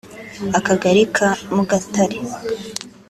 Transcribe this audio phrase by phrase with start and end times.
[0.59, 2.17] akagali ka Mugatare